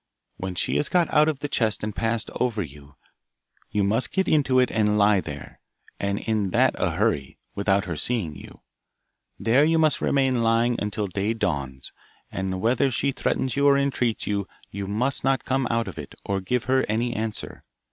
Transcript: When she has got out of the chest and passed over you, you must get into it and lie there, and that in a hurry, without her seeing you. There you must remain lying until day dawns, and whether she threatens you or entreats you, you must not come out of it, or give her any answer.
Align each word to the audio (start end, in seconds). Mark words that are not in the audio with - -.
When 0.37 0.55
she 0.55 0.77
has 0.77 0.89
got 0.89 1.13
out 1.13 1.27
of 1.27 1.41
the 1.41 1.47
chest 1.47 1.83
and 1.83 1.95
passed 1.95 2.31
over 2.39 2.63
you, 2.63 2.95
you 3.69 3.83
must 3.83 4.11
get 4.11 4.27
into 4.27 4.57
it 4.57 4.71
and 4.71 4.97
lie 4.97 5.21
there, 5.21 5.59
and 5.99 6.17
that 6.51 6.73
in 6.75 6.81
a 6.83 6.95
hurry, 6.95 7.37
without 7.53 7.85
her 7.85 7.95
seeing 7.95 8.33
you. 8.35 8.61
There 9.37 9.63
you 9.63 9.77
must 9.77 10.01
remain 10.01 10.41
lying 10.41 10.75
until 10.81 11.05
day 11.05 11.35
dawns, 11.35 11.93
and 12.31 12.61
whether 12.61 12.89
she 12.89 13.11
threatens 13.11 13.55
you 13.55 13.67
or 13.67 13.77
entreats 13.77 14.25
you, 14.25 14.47
you 14.71 14.87
must 14.87 15.23
not 15.23 15.45
come 15.45 15.67
out 15.69 15.87
of 15.87 15.99
it, 15.99 16.15
or 16.25 16.41
give 16.41 16.63
her 16.63 16.83
any 16.89 17.13
answer. 17.13 17.61